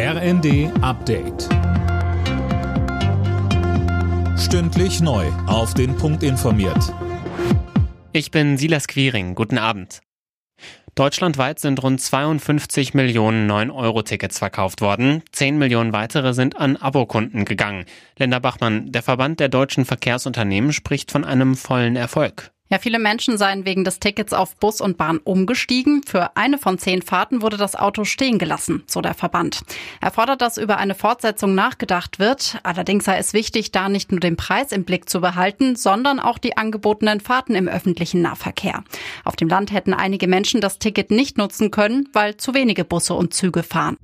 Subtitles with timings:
[0.00, 1.48] RND Update.
[4.38, 5.26] Stündlich neu.
[5.48, 6.94] Auf den Punkt informiert.
[8.12, 9.34] Ich bin Silas Quiring.
[9.34, 9.98] Guten Abend.
[10.94, 15.24] Deutschlandweit sind rund 52 Millionen 9-Euro-Tickets verkauft worden.
[15.32, 17.84] 10 Millionen weitere sind an Abokunden gegangen.
[18.20, 22.52] Linda Bachmann, der Verband der deutschen Verkehrsunternehmen, spricht von einem vollen Erfolg.
[22.70, 26.02] Ja, viele Menschen seien wegen des Tickets auf Bus und Bahn umgestiegen.
[26.02, 29.60] Für eine von zehn Fahrten wurde das Auto stehen gelassen, so der Verband.
[30.02, 32.58] Er fordert, dass über eine Fortsetzung nachgedacht wird.
[32.64, 36.36] Allerdings sei es wichtig, da nicht nur den Preis im Blick zu behalten, sondern auch
[36.36, 38.84] die angebotenen Fahrten im öffentlichen Nahverkehr.
[39.24, 43.14] Auf dem Land hätten einige Menschen das Ticket nicht nutzen können, weil zu wenige Busse
[43.14, 43.96] und Züge fahren.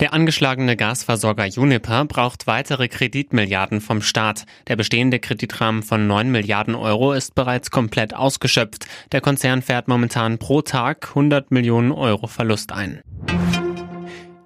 [0.00, 4.46] Der angeschlagene Gasversorger Juniper braucht weitere Kreditmilliarden vom Staat.
[4.68, 8.86] Der bestehende Kreditrahmen von 9 Milliarden Euro ist bereits komplett ausgeschöpft.
[9.10, 13.00] Der Konzern fährt momentan pro Tag 100 Millionen Euro Verlust ein.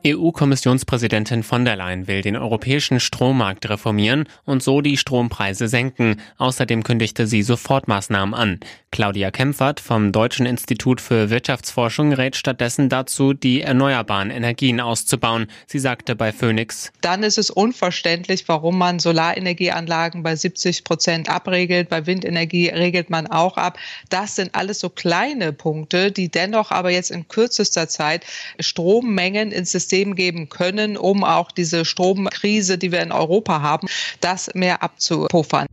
[0.05, 6.21] EU-Kommissionspräsidentin von der Leyen will den europäischen Strommarkt reformieren und so die Strompreise senken.
[6.38, 8.59] Außerdem kündigte sie Sofortmaßnahmen an.
[8.90, 15.46] Claudia Kempfert vom Deutschen Institut für Wirtschaftsforschung rät stattdessen dazu, die erneuerbaren Energien auszubauen.
[15.66, 16.93] Sie sagte bei Phoenix.
[17.01, 21.88] Dann ist es unverständlich, warum man Solarenergieanlagen bei 70 Prozent abregelt.
[21.88, 23.79] Bei Windenergie regelt man auch ab.
[24.10, 28.27] Das sind alles so kleine Punkte, die dennoch aber jetzt in kürzester Zeit
[28.59, 33.88] Strommengen ins System System geben können, um auch diese Stromkrise, die wir in Europa haben,
[34.21, 35.66] das mehr abzupuffern.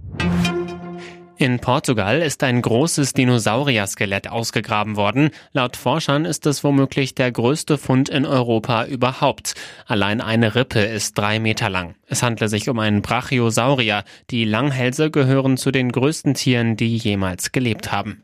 [1.38, 5.30] In Portugal ist ein großes Dinosaurier-Skelett ausgegraben worden.
[5.54, 9.54] Laut Forschern ist es womöglich der größte Fund in Europa überhaupt.
[9.88, 11.96] Allein eine Rippe ist drei Meter lang.
[12.08, 14.04] Es handelt sich um einen Brachiosaurier.
[14.32, 18.20] Die Langhälse gehören zu den größten Tieren, die jemals gelebt haben.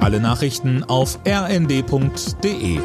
[0.00, 2.78] Alle Nachrichten auf rnd.de